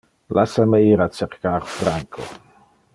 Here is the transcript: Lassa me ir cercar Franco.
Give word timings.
Lassa 0.37 0.65
me 0.71 0.79
ir 0.85 1.03
cercar 1.19 1.63
Franco. 1.77 2.29